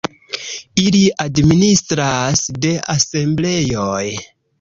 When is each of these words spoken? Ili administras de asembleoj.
Ili 0.83 1.01
administras 1.25 2.41
de 2.65 2.71
asembleoj. 2.95 4.03